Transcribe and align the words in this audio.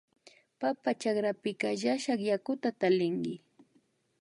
Papa 0.59 0.89
chakrapika 1.01 1.67
llashak 1.81 2.19
yakuta 2.29 2.67
tallinki 2.79 3.35